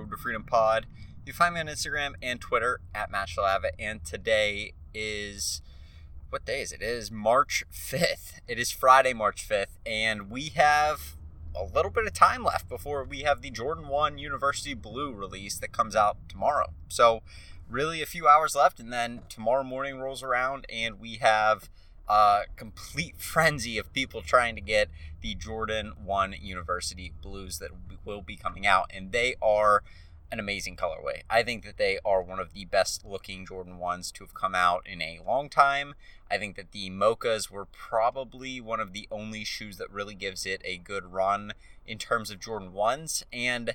[0.00, 0.86] Road to Freedom Pod.
[1.26, 5.60] You find me on Instagram and Twitter at Matt Shalava, and today is
[6.30, 6.80] what day is it?
[6.80, 8.40] It is March 5th.
[8.48, 11.16] It is Friday, March 5th, and we have
[11.54, 15.58] a little bit of time left before we have the Jordan 1 University Blue release
[15.58, 16.72] that comes out tomorrow.
[16.88, 17.20] So,
[17.68, 21.68] really, a few hours left, and then tomorrow morning rolls around, and we have
[22.08, 24.88] a complete frenzy of people trying to get
[25.20, 27.70] the Jordan 1 University Blues that
[28.04, 29.82] will be coming out, and they are
[30.32, 31.22] an amazing colorway.
[31.28, 34.54] I think that they are one of the best looking Jordan 1s to have come
[34.54, 35.94] out in a long time.
[36.30, 40.46] I think that the Mochas were probably one of the only shoes that really gives
[40.46, 43.74] it a good run in terms of Jordan 1s, and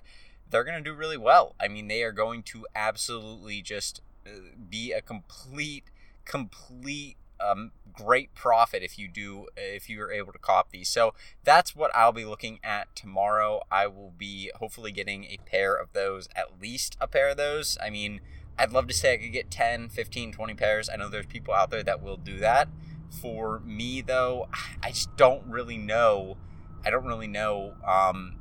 [0.49, 1.55] they're going to do really well.
[1.59, 4.29] I mean, they are going to absolutely just uh,
[4.69, 5.85] be a complete,
[6.23, 10.89] complete um, great profit if you do if you are able to cop these.
[10.89, 13.61] So that's what I'll be looking at tomorrow.
[13.71, 17.77] I will be hopefully getting a pair of those, at least a pair of those.
[17.81, 18.21] I mean,
[18.57, 20.89] I'd love to say I could get 10, 15, 20 pairs.
[20.89, 22.69] I know there's people out there that will do that.
[23.09, 24.49] For me though,
[24.83, 26.37] I just don't really know.
[26.85, 28.39] I don't really know um,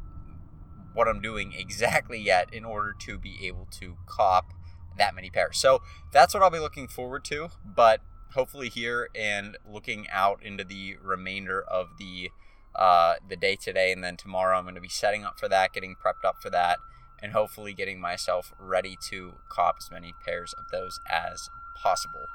[0.93, 4.53] what I'm doing exactly yet in order to be able to cop
[4.97, 5.59] that many pairs.
[5.59, 7.49] So that's what I'll be looking forward to.
[7.65, 8.01] But
[8.35, 12.31] hopefully here and looking out into the remainder of the
[12.75, 15.73] uh, the day today and then tomorrow I'm going to be setting up for that,
[15.73, 16.79] getting prepped up for that,
[17.23, 21.49] and hopefully getting myself ready to cop as many pairs of those as
[21.81, 22.27] possible.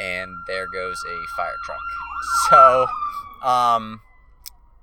[0.00, 1.78] And there goes a fire truck.
[2.50, 2.86] So,
[3.46, 4.00] um,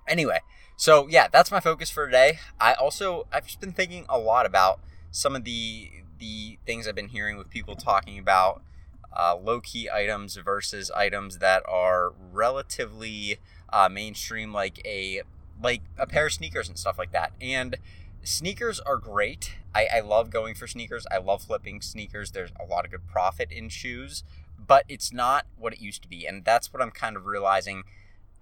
[0.08, 0.40] anyway,
[0.78, 2.40] so yeah, that's my focus for today.
[2.60, 4.80] I also I've just been thinking a lot about
[5.10, 5.90] some of the
[6.20, 8.62] the things I've been hearing with people talking about
[9.14, 13.38] uh, low key items versus items that are relatively
[13.72, 15.22] uh, mainstream, like a
[15.62, 17.34] like a pair of sneakers and stuff like that.
[17.40, 17.78] And
[18.24, 19.56] sneakers are great.
[19.74, 21.06] I, I love going for sneakers.
[21.12, 22.32] I love flipping sneakers.
[22.32, 24.24] There's a lot of good profit in shoes,
[24.58, 27.84] but it's not what it used to be, and that's what I'm kind of realizing.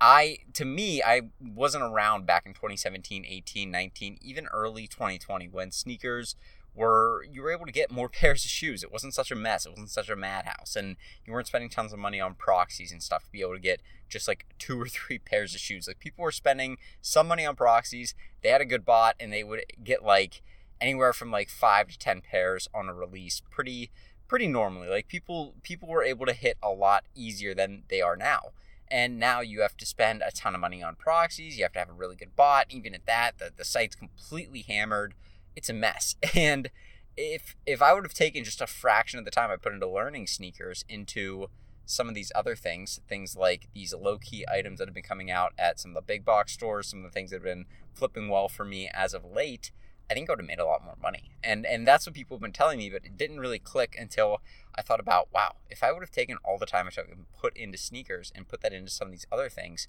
[0.01, 5.71] I to me I wasn't around back in 2017, 18, 19, even early 2020 when
[5.71, 6.35] sneakers
[6.75, 8.83] were you were able to get more pairs of shoes.
[8.83, 9.65] It wasn't such a mess.
[9.65, 13.03] It wasn't such a madhouse, and you weren't spending tons of money on proxies and
[13.03, 15.87] stuff to be able to get just like two or three pairs of shoes.
[15.87, 18.13] Like people were spending some money on proxies.
[18.41, 20.41] They had a good bot, and they would get like
[20.81, 23.91] anywhere from like five to ten pairs on a release, pretty
[24.27, 24.87] pretty normally.
[24.87, 28.51] Like people people were able to hit a lot easier than they are now.
[28.91, 31.57] And now you have to spend a ton of money on proxies.
[31.57, 32.65] You have to have a really good bot.
[32.69, 35.13] Even at that, the, the site's completely hammered
[35.55, 36.15] it's a mess.
[36.35, 36.69] And
[37.17, 39.89] if if I would have taken just a fraction of the time I put into
[39.89, 41.49] learning sneakers into
[41.85, 45.31] some of these other things, things like these low key items that have been coming
[45.31, 47.65] out at some of the big box stores, some of the things that have been
[47.93, 49.71] flipping well for me as of late,
[50.09, 51.31] I think I would have made a lot more money.
[51.43, 54.41] And and that's what people have been telling me, but it didn't really click until
[54.75, 57.25] I thought about, wow, if I would have taken all the time I took and
[57.37, 59.87] put into sneakers and put that into some of these other things,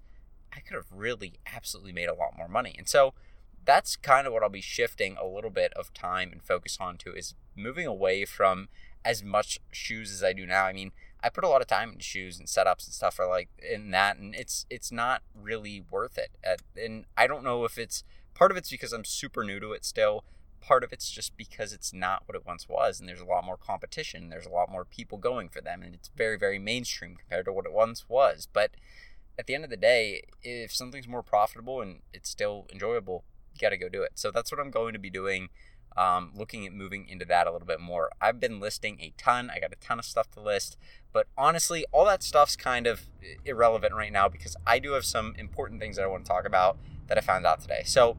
[0.53, 2.75] I could have really absolutely made a lot more money.
[2.77, 3.15] And so
[3.65, 6.97] that's kind of what I'll be shifting a little bit of time and focus on
[6.99, 8.69] to is moving away from
[9.05, 10.65] as much shoes as I do now.
[10.65, 13.49] I mean, I put a lot of time into shoes and setups and stuff like
[13.59, 16.31] in that and it's it's not really worth it.
[16.77, 18.05] And I don't know if it's
[18.35, 20.25] part of it's because I'm super new to it still.
[20.61, 23.45] Part of it's just because it's not what it once was and there's a lot
[23.45, 24.29] more competition.
[24.29, 27.53] There's a lot more people going for them and it's very very mainstream compared to
[27.53, 28.49] what it once was.
[28.51, 28.73] But
[29.39, 33.25] at the end of the day, if something's more profitable and it's still enjoyable,
[33.59, 34.13] got to go do it.
[34.15, 35.49] So that's what I'm going to be doing.
[35.97, 38.11] Um, looking at moving into that a little bit more.
[38.21, 39.51] I've been listing a ton.
[39.51, 40.77] I got a ton of stuff to list,
[41.13, 43.09] but honestly, all that stuff's kind of
[43.45, 46.47] irrelevant right now because I do have some important things that I want to talk
[46.47, 46.79] about
[47.09, 47.83] that I found out today.
[47.85, 48.19] So,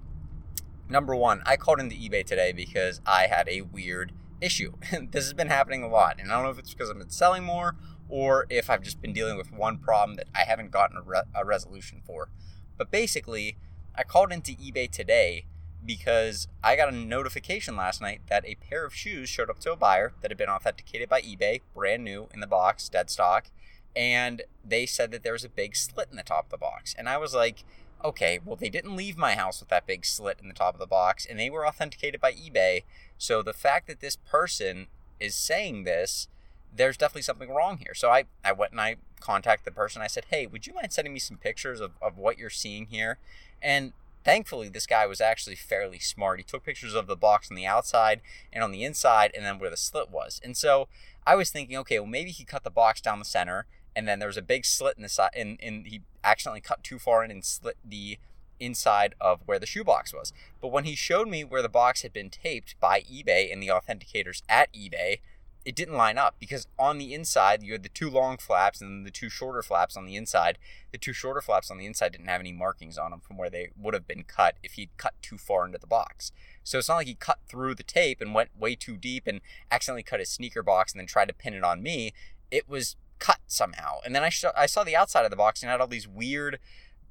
[0.90, 4.12] number one, I called into eBay today because I had a weird
[4.42, 4.74] issue.
[5.12, 7.10] this has been happening a lot, and I don't know if it's because I've been
[7.10, 7.78] selling more
[8.10, 11.24] or if I've just been dealing with one problem that I haven't gotten a, re-
[11.34, 12.30] a resolution for.
[12.78, 13.58] But basically,
[13.96, 15.46] I called into eBay today
[15.86, 19.72] because I got a notification last night that a pair of shoes showed up to
[19.72, 23.48] a buyer that had been authenticated by eBay, brand new in the box, dead stock,
[23.96, 26.96] and they said that there was a big slit in the top of the box.
[26.98, 27.64] And I was like,
[28.04, 30.80] okay, well, they didn't leave my house with that big slit in the top of
[30.80, 32.84] the box, and they were authenticated by eBay.
[33.18, 34.88] So the fact that this person
[35.20, 36.28] is saying this,
[36.74, 37.94] there's definitely something wrong here.
[37.94, 40.02] So I, I went and I contacted the person.
[40.02, 42.86] I said, hey, would you mind sending me some pictures of, of what you're seeing
[42.86, 43.18] here?
[43.62, 43.94] And
[44.24, 46.40] thankfully, this guy was actually fairly smart.
[46.40, 48.22] He took pictures of the box on the outside
[48.52, 50.42] and on the inside, and then where the slit was.
[50.44, 50.88] And so
[51.26, 53.66] I was thinking, okay, well, maybe he cut the box down the center,
[53.96, 56.84] and then there was a big slit in the side, and, and he accidentally cut
[56.84, 58.18] too far in and slit the
[58.60, 60.32] inside of where the shoebox was.
[60.62, 63.68] But when he showed me where the box had been taped by eBay and the
[63.68, 65.20] authenticators at eBay,
[65.64, 69.06] it didn't line up because on the inside you had the two long flaps and
[69.06, 70.58] the two shorter flaps on the inside.
[70.92, 73.50] The two shorter flaps on the inside didn't have any markings on them from where
[73.50, 76.32] they would have been cut if he'd cut too far into the box.
[76.64, 79.42] So it's not like he cut through the tape and went way too deep and
[79.70, 82.14] accidentally cut his sneaker box and then tried to pin it on me.
[82.50, 84.00] It was cut somehow.
[84.04, 86.08] And then I, sh- I saw the outside of the box and had all these
[86.08, 86.58] weird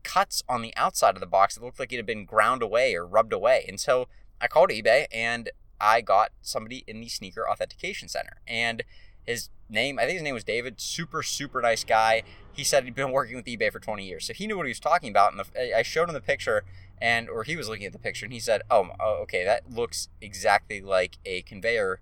[0.03, 2.95] cuts on the outside of the box that looked like it had been ground away
[2.95, 3.65] or rubbed away.
[3.69, 4.09] And so
[4.41, 5.51] I called eBay and
[5.81, 8.39] I got somebody in the sneaker authentication center.
[8.47, 8.83] And
[9.25, 12.23] his name, I think his name was David, super, super nice guy.
[12.53, 14.25] He said he'd been working with eBay for 20 years.
[14.25, 15.33] So he knew what he was talking about.
[15.33, 16.65] And the, I showed him the picture
[17.01, 19.71] and, or he was looking at the picture and he said, oh, oh okay, that
[19.71, 22.01] looks exactly like a conveyor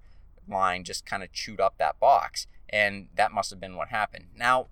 [0.48, 2.46] line just kind of chewed up that box.
[2.69, 4.26] And that must have been what happened.
[4.36, 4.66] Now,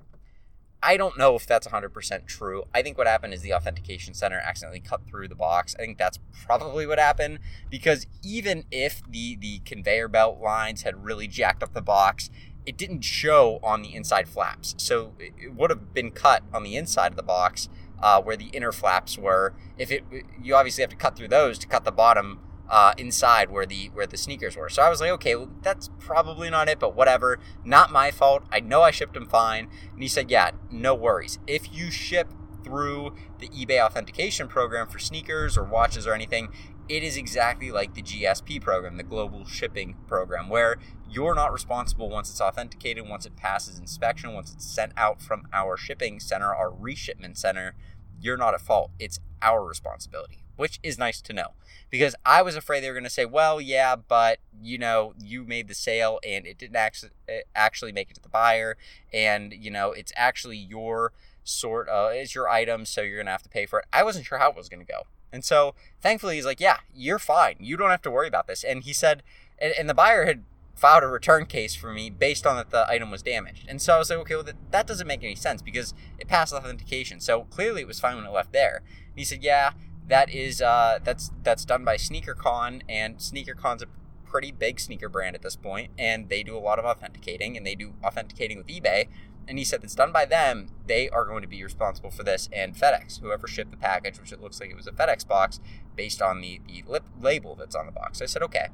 [0.83, 2.65] I don't know if that's 100% true.
[2.75, 5.75] I think what happened is the authentication center accidentally cut through the box.
[5.79, 7.39] I think that's probably what happened
[7.71, 12.31] because even if the the conveyor belt lines had really jacked up the box,
[12.67, 14.75] it didn't show on the inside flaps.
[14.79, 17.69] So it would have been cut on the inside of the box
[18.03, 19.55] uh, where the inner flaps were.
[19.79, 20.05] If it,
[20.43, 23.91] you obviously have to cut through those to cut the bottom uh, inside where the
[23.95, 24.69] where the sneakers were.
[24.69, 27.39] So I was like, okay, well, that's probably not it, but whatever.
[27.65, 28.45] Not my fault.
[28.51, 29.69] I know I shipped them fine.
[29.93, 31.39] And he said, yeah, no worries.
[31.47, 32.33] If you ship
[32.65, 36.49] through the eBay authentication program for sneakers or watches or anything,
[36.89, 40.77] it is exactly like the GSP program, the global shipping program, where
[41.09, 45.47] you're not responsible once it's authenticated, once it passes inspection, once it's sent out from
[45.53, 47.75] our shipping center, our reshipment center.
[48.21, 48.91] You're not at fault.
[48.99, 51.53] It's our responsibility which is nice to know
[51.91, 55.45] because I was afraid they were going to say, well, yeah, but you know, you
[55.45, 58.77] made the sale and it didn't actually eh, actually make it to the buyer,
[59.13, 61.13] and you know, it's actually your
[61.45, 63.87] sort of it's your item, so you're going to have to pay for it.
[63.93, 66.79] I wasn't sure how it was going to go, and so thankfully he's like, yeah,
[66.95, 69.23] you're fine, you don't have to worry about this, and he said,
[69.59, 70.43] and, and the buyer had
[70.75, 73.65] filed a return case for me based on that the item was damaged.
[73.67, 76.29] And so I was like, okay, well, that, that doesn't make any sense because it
[76.29, 77.19] passed authentication.
[77.19, 78.83] So clearly it was fine when it left there.
[78.85, 79.71] And he said, yeah,
[80.09, 83.87] that is uh, that's that's done by SneakerCon, and SneakerCon's a
[84.25, 87.67] pretty big sneaker brand at this point, and they do a lot of authenticating, and
[87.67, 89.09] they do authenticating with eBay.
[89.49, 90.71] And he said it's done by them.
[90.87, 94.33] They are going to be responsible for this, and FedEx, whoever shipped the package, which
[94.33, 95.61] it looks like it was a FedEx box
[95.95, 98.21] based on the the lip label that's on the box.
[98.21, 98.69] I said okay.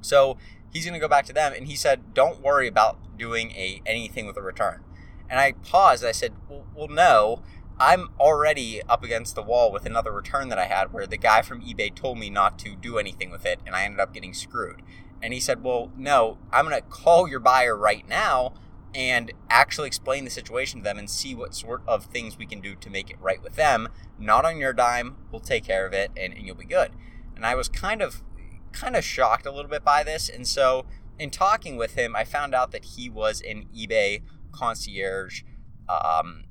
[0.00, 0.38] So
[0.72, 3.80] he's going to go back to them, and he said, "Don't worry about doing a
[3.86, 4.82] anything with a return."
[5.28, 6.04] And I paused.
[6.04, 7.42] I said, "Well, well no."
[7.78, 11.42] I'm already up against the wall with another return that I had where the guy
[11.42, 14.32] from eBay told me not to do anything with it and I ended up getting
[14.32, 14.82] screwed.
[15.22, 18.54] And he said, Well, no, I'm going to call your buyer right now
[18.94, 22.60] and actually explain the situation to them and see what sort of things we can
[22.60, 23.88] do to make it right with them.
[24.18, 26.92] Not on your dime, we'll take care of it and, and you'll be good.
[27.34, 28.22] And I was kind of
[28.72, 30.30] kind of shocked a little bit by this.
[30.30, 30.86] And so
[31.18, 35.42] in talking with him, I found out that he was an eBay concierge
[35.88, 36.44] um,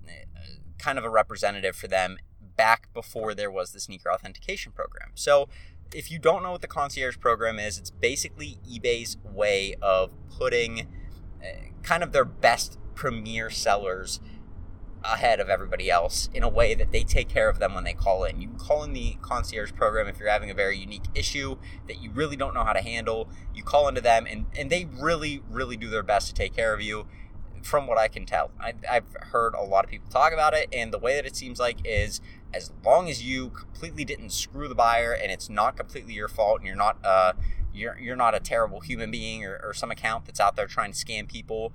[0.77, 2.17] kind of a representative for them
[2.55, 5.11] back before there was the sneaker authentication program.
[5.15, 5.49] So,
[5.93, 10.87] if you don't know what the concierge program is, it's basically eBay's way of putting
[11.41, 14.19] uh, kind of their best premier sellers
[15.03, 17.93] ahead of everybody else in a way that they take care of them when they
[17.93, 18.41] call in.
[18.41, 22.01] You can call in the concierge program if you're having a very unique issue that
[22.01, 23.29] you really don't know how to handle.
[23.53, 26.73] You call into them and, and they really, really do their best to take care
[26.73, 27.07] of you
[27.65, 28.51] from what I can tell.
[28.59, 31.35] I, have heard a lot of people talk about it, and the way that it
[31.35, 32.21] seems like is
[32.53, 36.59] as long as you completely didn't screw the buyer and it's not completely your fault
[36.59, 37.33] and you're not uh
[37.73, 40.93] you're, you're not a terrible human being or, or some account that's out there trying
[40.93, 41.73] to scam people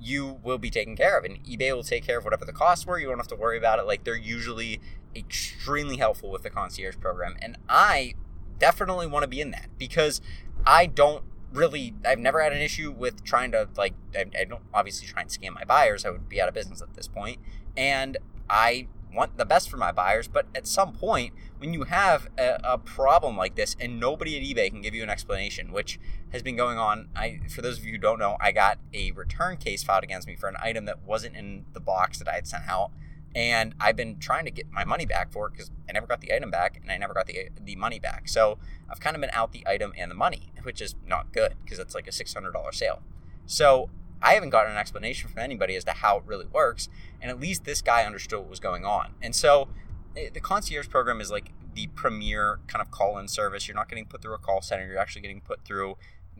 [0.00, 1.24] you will be taken care of.
[1.24, 2.98] And ebay will take care of whatever the costs were.
[2.98, 3.86] You don't have to worry about it.
[3.86, 4.80] Like they're usually
[5.14, 7.36] extremely helpful with the concierge program.
[7.42, 8.14] And i
[8.58, 10.20] definitely want to be in that because
[10.64, 14.62] i don't really I've never had an issue with trying to like I, I, don't
[14.72, 16.04] obviously try and scam my buyers.
[16.04, 17.38] I would be out of business at this point,
[17.76, 18.18] and
[18.48, 20.28] I want the best for my buyers.
[20.28, 24.42] But at some point, when you have a, a problem like this and nobody at
[24.42, 25.98] eBay can give you an explanation, which
[26.32, 29.12] has been going on, I for those of you who don't know, I got a
[29.12, 32.34] return case filed against me for an item that wasn't in the box that I
[32.34, 32.90] had sent out
[33.34, 36.20] and I've been trying to get my money back for it because I never got
[36.20, 38.28] the item back and I never got the the money back.
[38.28, 38.58] So
[38.90, 41.78] I've kind of been out the item and the money, which is not good because
[41.78, 43.02] it's like a six hundred dollar sale.
[43.46, 43.90] So
[44.22, 46.88] I haven't gotten an explanation from anybody as to how it really works,
[47.20, 49.14] and at least this guy understood what was going on.
[49.20, 49.68] And so
[50.16, 53.66] eh, the concierge program is like the premier kind of call-in service.
[53.66, 54.86] You're not getting put through a call center.
[54.86, 55.96] You're actually getting put through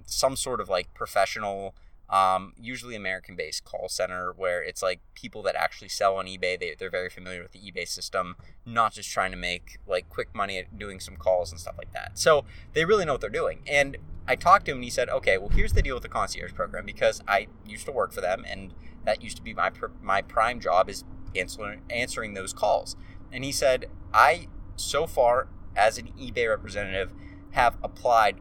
[0.07, 1.75] some sort of like professional
[2.13, 6.61] Um, usually American-based call center where it's like people that actually sell on eBay.
[6.61, 10.35] They, they're very familiar with the eBay system, not just trying to make like quick
[10.35, 12.19] money at doing some calls and stuff like that.
[12.19, 13.61] So they really know what they're doing.
[13.67, 13.97] And
[14.29, 16.53] I talked to him and he said, okay, well, here's the deal with the concierge
[16.53, 19.71] program because I used to work for them and that used to be my,
[20.03, 21.05] my prime job is
[21.35, 22.95] answering, answering those calls.
[23.33, 27.13] And he said, I, so far as an eBay representative,
[27.53, 28.37] have applied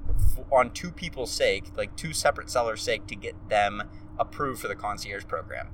[0.51, 3.83] on two people's sake, like two separate sellers' sake, to get them
[4.19, 5.69] approved for the concierge program.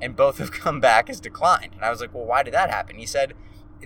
[0.00, 1.74] And both have come back as declined.
[1.74, 2.96] And I was like, well, why did that happen?
[2.96, 3.34] He said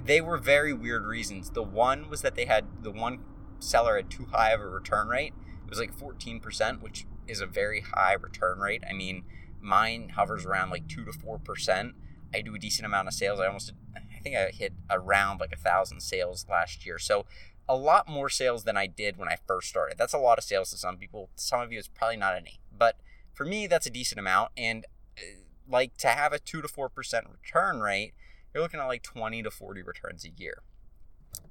[0.03, 1.51] they were very weird reasons.
[1.51, 3.21] The one was that they had the one
[3.59, 5.33] seller had too high of a return rate.
[5.65, 8.83] It was like 14%, which is a very high return rate.
[8.89, 9.25] I mean,
[9.61, 11.93] mine hovers around like 2 to 4%.
[12.35, 13.41] I do a decent amount of sales.
[13.41, 16.99] I almost, I think I hit around like a thousand sales last year.
[16.99, 17.27] So
[17.69, 19.97] a lot more sales than I did when I first started.
[19.99, 21.31] That's a lot of sales to some people.
[21.35, 22.61] Some of you, it's probably not any.
[22.77, 22.97] But
[23.33, 24.51] for me, that's a decent amount.
[24.57, 24.85] And
[25.19, 25.23] uh,
[25.69, 26.89] like to have a 2 to 4%
[27.31, 28.13] return rate,
[28.53, 30.63] you're looking at like 20 to 40 returns a year.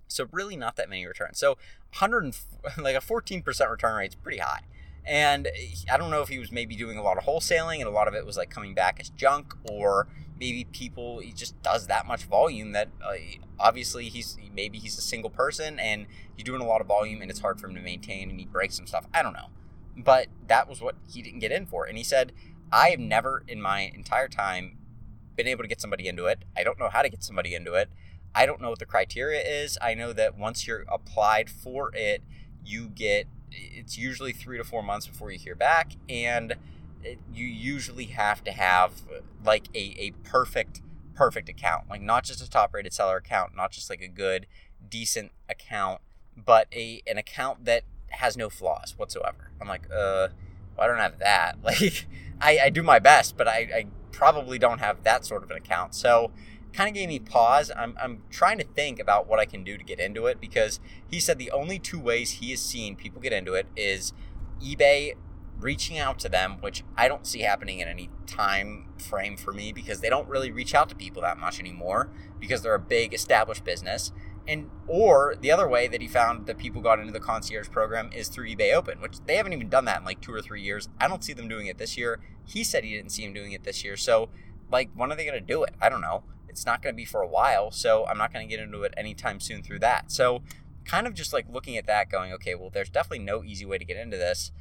[0.07, 1.39] So really not that many returns.
[1.39, 1.57] So
[1.97, 2.35] 100
[2.77, 4.61] like a 14% return rate is pretty high.
[5.05, 5.49] And
[5.91, 8.07] I don't know if he was maybe doing a lot of wholesaling and a lot
[8.07, 10.07] of it was like coming back as junk or
[10.43, 13.13] maybe people he just does that much volume that uh,
[13.57, 17.31] obviously he's maybe he's a single person and he's doing a lot of volume and
[17.31, 19.07] it's hard for him to maintain and he breaks some stuff.
[19.13, 19.47] I don't know.
[19.95, 21.85] But that was what he didn't get in for.
[21.85, 22.33] And he said,
[22.73, 24.75] I have never in my entire time
[25.37, 26.43] been able to get somebody into it.
[26.57, 27.89] I don't know how to get somebody into it.
[28.35, 29.77] I don't know what the criteria is.
[29.81, 32.21] I know that once you're applied for it,
[32.65, 36.55] you get it's usually three to four months before you hear back, and
[37.33, 39.01] you usually have to have
[39.43, 40.81] like a, a perfect
[41.15, 44.47] perfect account, like not just a top rated seller account, not just like a good
[44.89, 46.01] decent account,
[46.35, 49.51] but a an account that has no flaws whatsoever.
[49.61, 50.29] I'm like, uh,
[50.77, 51.57] well, I don't have that.
[51.63, 52.07] Like,
[52.41, 55.57] I, I do my best, but I, I probably don't have that sort of an
[55.57, 55.95] account.
[55.95, 56.31] So
[56.73, 57.71] kind of gave me pause.
[57.75, 60.79] I'm, I'm trying to think about what I can do to get into it because
[61.09, 64.11] he said the only two ways he has seen people get into it is
[64.61, 65.13] eBay
[65.63, 69.71] reaching out to them, which I don't see happening in any time frame for me
[69.71, 73.13] because they don't really reach out to people that much anymore because they're a big
[73.13, 74.11] established business.
[74.47, 78.11] And or the other way that he found that people got into the concierge program
[78.13, 80.61] is through eBay Open, which they haven't even done that in like two or three
[80.61, 80.89] years.
[80.99, 82.19] I don't see them doing it this year.
[82.45, 83.95] He said he didn't see him doing it this year.
[83.95, 84.29] So
[84.69, 85.73] like when are they gonna do it?
[85.81, 88.47] I don't know it's not going to be for a while, so I'm not going
[88.47, 90.11] to get into it anytime soon through that.
[90.11, 90.43] So,
[90.85, 93.79] kind of just like looking at that, going, okay, well, there's definitely no easy way
[93.79, 94.51] to get into this.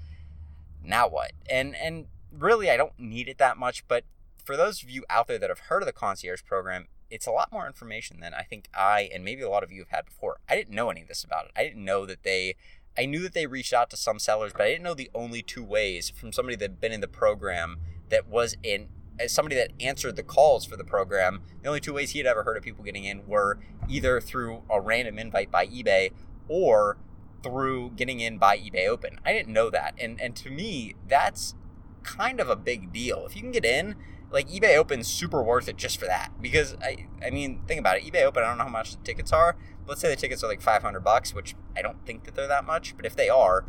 [0.84, 1.32] Now what?
[1.50, 3.86] And and really, I don't need it that much.
[3.88, 4.04] But
[4.44, 7.30] for those of you out there that have heard of the concierge program, it's a
[7.30, 10.04] lot more information than I think I and maybe a lot of you have had
[10.06, 10.38] before.
[10.48, 11.52] I didn't know any of this about it.
[11.56, 12.56] I didn't know that they.
[12.96, 15.40] I knew that they reached out to some sellers, but I didn't know the only
[15.40, 17.78] two ways from somebody that had been in the program
[18.10, 21.92] that was in as somebody that answered the calls for the program, the only two
[21.92, 23.58] ways he had ever heard of people getting in were
[23.88, 26.10] either through a random invite by eBay
[26.48, 26.96] or
[27.42, 29.18] through getting in by eBay Open.
[29.25, 29.94] I didn't know that.
[29.99, 31.54] And and to me, that's
[32.02, 33.26] kind of a big deal.
[33.26, 33.96] If you can get in,
[34.30, 36.30] like eBay Open's super worth it just for that.
[36.40, 38.04] Because I I mean, think about it.
[38.04, 39.56] eBay Open, I don't know how much the tickets are.
[39.87, 42.64] Let's say the tickets are like 500 bucks, which I don't think that they're that
[42.64, 43.64] much, but if they are,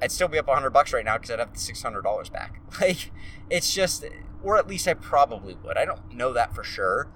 [0.00, 2.60] I'd still be up 100 bucks right now because I'd have the $600 back.
[2.80, 3.10] Like,
[3.50, 4.04] it's just,
[4.42, 5.76] or at least I probably would.
[5.76, 7.10] I don't know that for sure.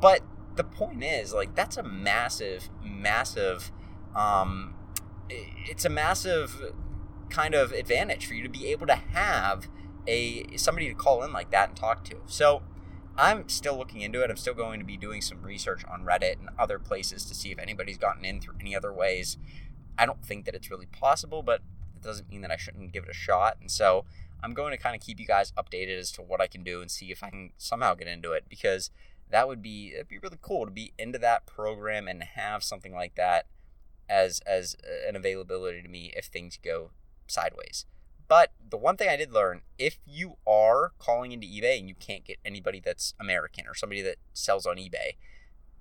[0.00, 0.20] But
[0.56, 3.72] the point is, like, that's a massive, massive,
[4.14, 4.74] um,
[5.28, 6.72] it's a massive
[7.28, 9.68] kind of advantage for you to be able to have
[10.06, 12.16] a somebody to call in like that and talk to.
[12.26, 12.62] So
[13.16, 14.30] I'm still looking into it.
[14.30, 17.50] I'm still going to be doing some research on Reddit and other places to see
[17.50, 19.38] if anybody's gotten in through any other ways.
[19.98, 21.62] I don't think that it's really possible, but
[21.96, 23.56] it doesn't mean that I shouldn't give it a shot.
[23.60, 24.04] And so
[24.42, 26.82] I'm going to kind of keep you guys updated as to what I can do
[26.82, 28.90] and see if I can somehow get into it because
[29.30, 32.94] that would be it'd be really cool to be into that program and have something
[32.94, 33.46] like that
[34.08, 36.90] as as uh, an availability to me if things go
[37.26, 37.86] sideways.
[38.28, 41.94] But the one thing I did learn, if you are calling into eBay and you
[41.94, 45.14] can't get anybody that's American or somebody that sells on eBay,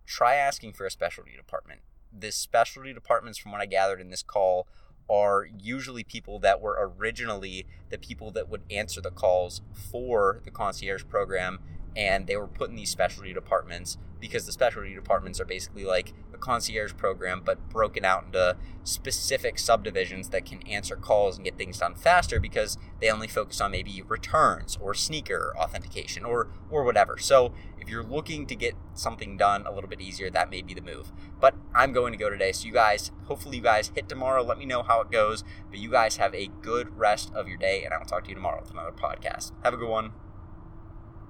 [0.06, 1.82] try asking for a specialty department.
[2.18, 4.68] The specialty departments, from what I gathered in this call,
[5.10, 10.52] are usually people that were originally the people that would answer the calls for the
[10.52, 11.60] concierge program
[11.96, 16.14] and they were put in these specialty departments because the specialty departments are basically like
[16.34, 21.58] a concierge program but broken out into specific subdivisions that can answer calls and get
[21.58, 26.84] things done faster because they only focus on maybe returns or sneaker authentication or or
[26.84, 27.18] whatever.
[27.18, 30.74] So if you're looking to get something done a little bit easier, that may be
[30.74, 31.12] the move.
[31.40, 32.52] But I'm going to go today.
[32.52, 34.44] So you guys, hopefully you guys hit tomorrow.
[34.44, 35.44] Let me know how it goes.
[35.70, 38.30] But you guys have a good rest of your day and I will talk to
[38.30, 39.52] you tomorrow with another podcast.
[39.64, 40.14] Have a good one.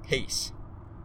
[0.08, 0.52] Peace.